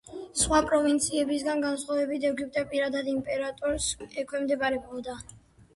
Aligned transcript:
სხვა 0.43 0.61
პროვინციებისგან 0.69 1.61
განსხვავებით 1.65 2.25
ეგვიპტე 2.31 2.65
პირადად 2.73 3.13
იმპერატორს 3.15 3.95
ექვემდებარებოდა. 4.25 5.23